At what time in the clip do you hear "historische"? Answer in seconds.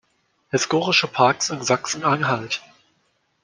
0.49-1.07